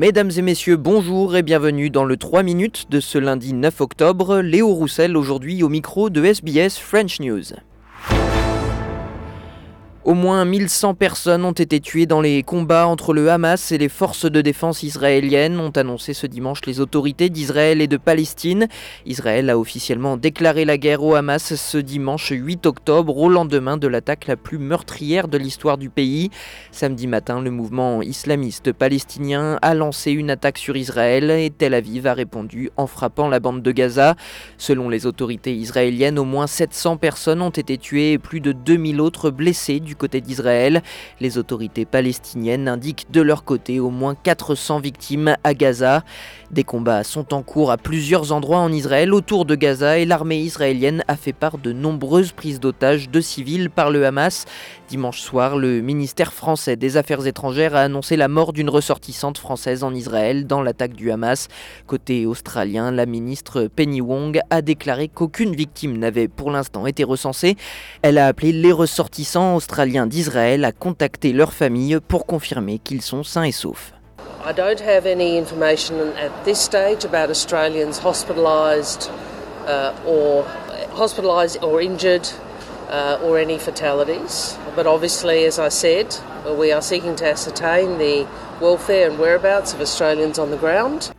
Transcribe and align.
Mesdames 0.00 0.30
et 0.34 0.40
messieurs, 0.40 0.78
bonjour 0.78 1.36
et 1.36 1.42
bienvenue 1.42 1.90
dans 1.90 2.06
le 2.06 2.16
3 2.16 2.42
minutes 2.42 2.86
de 2.88 3.00
ce 3.00 3.18
lundi 3.18 3.52
9 3.52 3.82
octobre. 3.82 4.38
Léo 4.38 4.72
Roussel 4.72 5.14
aujourd'hui 5.14 5.62
au 5.62 5.68
micro 5.68 6.08
de 6.08 6.24
SBS 6.24 6.78
French 6.78 7.20
News. 7.20 7.52
Au 10.02 10.14
moins 10.14 10.46
1100 10.46 10.94
personnes 10.94 11.44
ont 11.44 11.52
été 11.52 11.78
tuées 11.78 12.06
dans 12.06 12.22
les 12.22 12.42
combats 12.42 12.86
entre 12.86 13.12
le 13.12 13.30
Hamas 13.30 13.70
et 13.70 13.76
les 13.76 13.90
forces 13.90 14.24
de 14.24 14.40
défense 14.40 14.82
israéliennes, 14.82 15.60
ont 15.60 15.68
annoncé 15.68 16.14
ce 16.14 16.26
dimanche 16.26 16.62
les 16.66 16.80
autorités 16.80 17.28
d'Israël 17.28 17.82
et 17.82 17.86
de 17.86 17.98
Palestine. 17.98 18.66
Israël 19.04 19.50
a 19.50 19.58
officiellement 19.58 20.16
déclaré 20.16 20.64
la 20.64 20.78
guerre 20.78 21.04
au 21.04 21.16
Hamas 21.16 21.54
ce 21.54 21.76
dimanche 21.76 22.30
8 22.30 22.64
octobre, 22.64 23.14
au 23.14 23.28
lendemain 23.28 23.76
de 23.76 23.86
l'attaque 23.88 24.26
la 24.26 24.36
plus 24.36 24.56
meurtrière 24.56 25.28
de 25.28 25.36
l'histoire 25.36 25.76
du 25.76 25.90
pays. 25.90 26.30
Samedi 26.72 27.06
matin, 27.06 27.42
le 27.42 27.50
mouvement 27.50 28.00
islamiste 28.00 28.72
palestinien 28.72 29.58
a 29.60 29.74
lancé 29.74 30.12
une 30.12 30.30
attaque 30.30 30.56
sur 30.56 30.78
Israël 30.78 31.30
et 31.30 31.50
Tel 31.50 31.74
Aviv 31.74 32.06
a 32.06 32.14
répondu 32.14 32.70
en 32.78 32.86
frappant 32.86 33.28
la 33.28 33.38
bande 33.38 33.60
de 33.60 33.70
Gaza. 33.70 34.16
Selon 34.56 34.88
les 34.88 35.04
autorités 35.04 35.54
israéliennes, 35.54 36.18
au 36.18 36.24
moins 36.24 36.46
700 36.46 36.96
personnes 36.96 37.42
ont 37.42 37.50
été 37.50 37.76
tuées 37.76 38.12
et 38.12 38.18
plus 38.18 38.40
de 38.40 38.52
2000 38.52 39.02
autres 39.02 39.28
blessées 39.30 39.78
côté 40.00 40.22
d'Israël. 40.22 40.82
Les 41.20 41.36
autorités 41.36 41.84
palestiniennes 41.84 42.68
indiquent 42.68 43.10
de 43.12 43.20
leur 43.20 43.44
côté 43.44 43.78
au 43.80 43.90
moins 43.90 44.14
400 44.14 44.80
victimes 44.80 45.36
à 45.44 45.52
Gaza. 45.52 46.02
Des 46.50 46.64
combats 46.64 47.04
sont 47.04 47.34
en 47.34 47.42
cours 47.42 47.70
à 47.70 47.76
plusieurs 47.76 48.32
endroits 48.32 48.58
en 48.58 48.72
Israël 48.72 49.12
autour 49.12 49.44
de 49.44 49.54
Gaza 49.54 49.98
et 49.98 50.06
l'armée 50.06 50.40
israélienne 50.40 51.04
a 51.06 51.16
fait 51.16 51.34
part 51.34 51.58
de 51.58 51.72
nombreuses 51.72 52.32
prises 52.32 52.58
d'otages 52.58 53.10
de 53.10 53.20
civils 53.20 53.68
par 53.68 53.90
le 53.90 54.04
Hamas. 54.06 54.46
Dimanche 54.88 55.20
soir, 55.20 55.56
le 55.56 55.82
ministère 55.82 56.32
français 56.32 56.74
des 56.76 56.96
Affaires 56.96 57.26
étrangères 57.26 57.76
a 57.76 57.82
annoncé 57.82 58.16
la 58.16 58.26
mort 58.26 58.52
d'une 58.52 58.70
ressortissante 58.70 59.38
française 59.38 59.84
en 59.84 59.94
Israël 59.94 60.46
dans 60.46 60.62
l'attaque 60.62 60.94
du 60.94 61.12
Hamas. 61.12 61.46
Côté 61.86 62.26
australien, 62.26 62.90
la 62.90 63.06
ministre 63.06 63.68
Penny 63.68 64.00
Wong 64.00 64.40
a 64.48 64.62
déclaré 64.62 65.08
qu'aucune 65.08 65.54
victime 65.54 65.98
n'avait 65.98 66.26
pour 66.26 66.50
l'instant 66.50 66.86
été 66.86 67.04
recensée. 67.04 67.56
Elle 68.02 68.18
a 68.18 68.26
appelé 68.26 68.52
les 68.52 68.72
ressortissants 68.72 69.54
australiens 69.54 69.79
d'Israël 70.06 70.64
à 70.64 70.72
contacter 70.72 71.32
leurs 71.32 71.52
familles 71.52 71.98
pour 72.06 72.26
confirmer 72.26 72.78
qu'ils 72.78 73.02
sont 73.02 73.22
sains 73.22 73.44
et 73.44 73.52
saufs. 73.52 73.92
I 74.44 74.52
don't 74.52 74.80
have 74.80 75.06
any 75.06 75.36
information 75.36 76.12
at 76.16 76.44
this 76.44 76.58
stage 76.58 77.04
about 77.04 77.30
Australians 77.30 77.98
hospitalised 77.98 79.10
uh, 79.66 79.92
or 80.06 80.44
hospitalised 80.94 81.62
or 81.62 81.80
injured 81.80 82.26
uh, 82.90 83.18
or 83.22 83.38
any 83.38 83.58
fatalities. 83.58 84.56
But 84.74 84.86
obviously, 84.86 85.44
as 85.44 85.58
I 85.58 85.68
said, 85.68 86.16
we 86.58 86.72
are 86.72 86.82
seeking 86.82 87.16
to 87.16 87.26
ascertain 87.26 87.98
the 87.98 88.26
welfare 88.60 89.10
and 89.10 89.18
whereabouts 89.18 89.74
of 89.74 89.80
Australians 89.80 90.38
on 90.38 90.50
the 90.50 90.56
ground. 90.56 91.10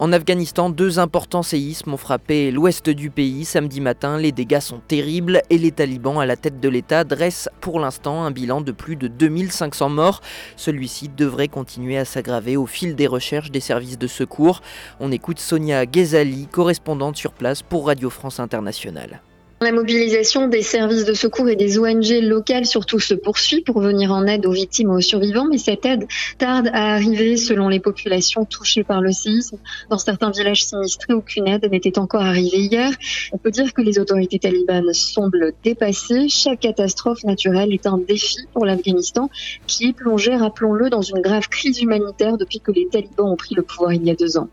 En 0.00 0.14
Afghanistan, 0.14 0.70
deux 0.70 0.98
importants 0.98 1.42
séismes 1.42 1.92
ont 1.92 1.98
frappé 1.98 2.50
l'ouest 2.50 2.88
du 2.88 3.10
pays 3.10 3.44
samedi 3.44 3.82
matin. 3.82 4.16
Les 4.16 4.32
dégâts 4.32 4.60
sont 4.60 4.80
terribles 4.88 5.42
et 5.50 5.58
les 5.58 5.72
talibans 5.72 6.18
à 6.18 6.24
la 6.24 6.36
tête 6.36 6.58
de 6.58 6.68
l'État 6.70 7.04
dressent 7.04 7.50
pour 7.60 7.78
l'instant 7.78 8.24
un 8.24 8.30
bilan 8.30 8.62
de 8.62 8.72
plus 8.72 8.96
de 8.96 9.08
2500 9.08 9.90
morts. 9.90 10.22
Celui-ci 10.56 11.10
devrait 11.10 11.48
continuer 11.48 11.98
à 11.98 12.06
s'aggraver 12.06 12.56
au 12.56 12.64
fil 12.64 12.96
des 12.96 13.06
recherches 13.06 13.50
des 13.50 13.60
services 13.60 13.98
de 13.98 14.06
secours. 14.06 14.62
On 15.00 15.12
écoute 15.12 15.38
Sonia 15.38 15.84
Ghezali, 15.84 16.46
correspondante 16.46 17.18
sur 17.18 17.34
place 17.34 17.60
pour 17.60 17.88
Radio 17.88 18.08
France 18.08 18.40
Internationale. 18.40 19.20
La 19.62 19.72
mobilisation 19.72 20.48
des 20.48 20.62
services 20.62 21.04
de 21.04 21.12
secours 21.12 21.50
et 21.50 21.54
des 21.54 21.78
ONG 21.78 22.22
locales 22.22 22.64
surtout 22.64 22.98
se 22.98 23.12
poursuit 23.12 23.60
pour 23.60 23.82
venir 23.82 24.10
en 24.10 24.26
aide 24.26 24.46
aux 24.46 24.52
victimes 24.52 24.88
et 24.88 24.94
aux 24.94 25.00
survivants, 25.02 25.44
mais 25.44 25.58
cette 25.58 25.84
aide 25.84 26.06
tarde 26.38 26.70
à 26.72 26.94
arriver 26.94 27.36
selon 27.36 27.68
les 27.68 27.78
populations 27.78 28.46
touchées 28.46 28.84
par 28.84 29.02
le 29.02 29.12
séisme. 29.12 29.58
Dans 29.90 29.98
certains 29.98 30.30
villages 30.30 30.64
sinistrés, 30.64 31.12
aucune 31.12 31.46
aide 31.46 31.70
n'était 31.70 31.98
encore 31.98 32.22
arrivée 32.22 32.60
hier. 32.60 32.90
On 33.32 33.36
peut 33.36 33.50
dire 33.50 33.74
que 33.74 33.82
les 33.82 33.98
autorités 33.98 34.38
talibanes 34.38 34.94
semblent 34.94 35.52
dépassées. 35.62 36.30
Chaque 36.30 36.60
catastrophe 36.60 37.22
naturelle 37.24 37.74
est 37.74 37.86
un 37.86 37.98
défi 37.98 38.38
pour 38.54 38.64
l'Afghanistan 38.64 39.28
qui 39.66 39.88
est 39.88 39.92
plongé, 39.92 40.34
rappelons-le, 40.36 40.88
dans 40.88 41.02
une 41.02 41.20
grave 41.20 41.50
crise 41.50 41.82
humanitaire 41.82 42.38
depuis 42.38 42.60
que 42.60 42.72
les 42.72 42.88
talibans 42.88 43.28
ont 43.28 43.36
pris 43.36 43.54
le 43.54 43.62
pouvoir 43.62 43.92
il 43.92 44.06
y 44.06 44.10
a 44.10 44.14
deux 44.14 44.38
ans. 44.38 44.48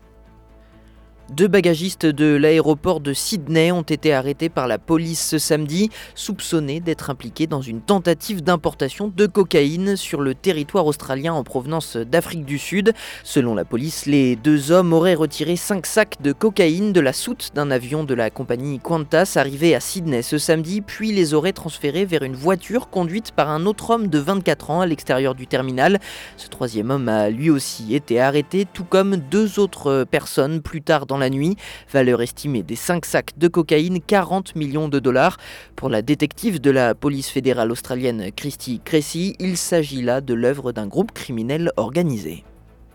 Deux 1.30 1.46
bagagistes 1.46 2.06
de 2.06 2.36
l'aéroport 2.36 3.00
de 3.00 3.12
Sydney 3.12 3.70
ont 3.70 3.82
été 3.82 4.14
arrêtés 4.14 4.48
par 4.48 4.66
la 4.66 4.78
police 4.78 5.28
ce 5.28 5.36
samedi, 5.36 5.90
soupçonnés 6.14 6.80
d'être 6.80 7.10
impliqués 7.10 7.46
dans 7.46 7.60
une 7.60 7.82
tentative 7.82 8.42
d'importation 8.42 9.12
de 9.14 9.26
cocaïne 9.26 9.96
sur 9.96 10.22
le 10.22 10.34
territoire 10.34 10.86
australien 10.86 11.34
en 11.34 11.44
provenance 11.44 11.98
d'Afrique 11.98 12.46
du 12.46 12.56
Sud. 12.56 12.94
Selon 13.24 13.54
la 13.54 13.66
police, 13.66 14.06
les 14.06 14.36
deux 14.36 14.72
hommes 14.72 14.94
auraient 14.94 15.14
retiré 15.14 15.56
cinq 15.56 15.84
sacs 15.84 16.16
de 16.22 16.32
cocaïne 16.32 16.94
de 16.94 17.00
la 17.00 17.12
soute 17.12 17.50
d'un 17.54 17.70
avion 17.70 18.04
de 18.04 18.14
la 18.14 18.30
compagnie 18.30 18.78
Qantas 18.78 19.34
arrivé 19.36 19.74
à 19.74 19.80
Sydney 19.80 20.22
ce 20.22 20.38
samedi, 20.38 20.80
puis 20.80 21.12
les 21.12 21.34
auraient 21.34 21.52
transférés 21.52 22.06
vers 22.06 22.22
une 22.22 22.36
voiture 22.36 22.88
conduite 22.88 23.32
par 23.32 23.50
un 23.50 23.66
autre 23.66 23.90
homme 23.90 24.08
de 24.08 24.18
24 24.18 24.70
ans 24.70 24.80
à 24.80 24.86
l'extérieur 24.86 25.34
du 25.34 25.46
terminal. 25.46 25.98
Ce 26.38 26.48
troisième 26.48 26.90
homme 26.90 27.10
a 27.10 27.28
lui 27.28 27.50
aussi 27.50 27.94
été 27.94 28.18
arrêté, 28.18 28.66
tout 28.72 28.84
comme 28.84 29.16
deux 29.16 29.58
autres 29.58 30.06
personnes 30.10 30.62
plus 30.62 30.80
tard 30.80 31.04
dans 31.04 31.17
la 31.18 31.30
nuit. 31.30 31.56
Valeur 31.92 32.22
estimée 32.22 32.62
des 32.62 32.76
5 32.76 33.04
sacs 33.04 33.38
de 33.38 33.48
cocaïne, 33.48 34.00
40 34.00 34.56
millions 34.56 34.88
de 34.88 34.98
dollars. 34.98 35.36
Pour 35.76 35.88
la 35.88 36.02
détective 36.02 36.60
de 36.60 36.70
la 36.70 36.94
police 36.94 37.28
fédérale 37.28 37.70
australienne 37.70 38.30
Christy 38.34 38.80
Cressy, 38.84 39.36
il 39.38 39.56
s'agit 39.56 40.02
là 40.02 40.20
de 40.20 40.34
l'œuvre 40.34 40.72
d'un 40.72 40.86
groupe 40.86 41.12
criminel 41.12 41.72
organisé. 41.76 42.44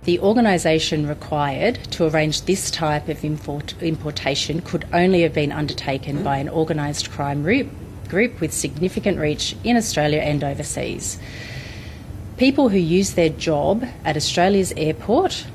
The 0.06 0.19
organisation 0.19 1.07
required 1.07 1.79
to 1.91 2.06
arrange 2.06 2.41
this 2.41 2.69
type 2.69 3.07
of 3.07 3.23
import 3.23 3.73
importation 3.81 4.59
could 4.59 4.85
only 4.91 5.22
have 5.22 5.33
been 5.33 5.53
undertaken 5.53 6.23
by 6.23 6.39
an 6.39 6.50
organised 6.50 7.09
crime 7.09 7.41
group 7.41 8.41
with 8.41 8.51
significant 8.51 9.17
reach 9.17 9.56
in 9.63 9.78
Australia 9.78 10.19
and 10.19 10.44
overseas. 10.44 11.17
People 12.35 12.67
who 12.67 12.78
use 12.78 13.13
their 13.13 13.29
job 13.29 13.85
at 14.03 14.17
Australia's 14.17 14.73
airport 14.75 15.45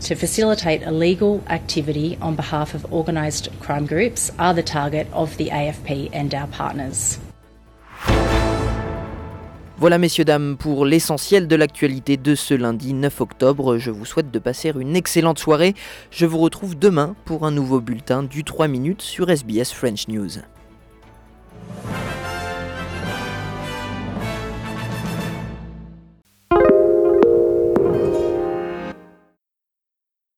to 0.00 0.14
facilitate 0.14 0.82
illegal 0.82 1.40
activity 1.48 2.18
on 2.20 2.34
behalf 2.34 2.74
of 2.74 2.92
organised 2.92 3.48
crime 3.60 3.86
groups 3.86 4.30
are 4.38 4.54
the 4.54 4.62
target 4.62 5.06
of 5.12 5.36
the 5.36 5.48
AFP 5.50 6.10
and 6.12 6.34
our 6.34 6.46
partners. 6.48 7.18
Voilà 9.78 9.98
messieurs 9.98 10.24
dames 10.24 10.56
pour 10.56 10.86
l'essentiel 10.86 11.46
de 11.46 11.54
l'actualité 11.54 12.16
de 12.16 12.34
ce 12.34 12.54
lundi 12.54 12.94
9 12.94 13.20
octobre. 13.20 13.76
Je 13.76 13.90
vous 13.90 14.06
souhaite 14.06 14.30
de 14.30 14.38
passer 14.38 14.72
une 14.74 14.96
excellente 14.96 15.38
soirée. 15.38 15.74
Je 16.10 16.24
vous 16.24 16.38
retrouve 16.38 16.78
demain 16.78 17.14
pour 17.26 17.44
un 17.44 17.50
nouveau 17.50 17.80
bulletin 17.80 18.22
du 18.22 18.42
3 18.42 18.68
minutes 18.68 19.02
sur 19.02 19.28
SBS 19.28 19.74
French 19.74 20.08
News. 20.08 20.38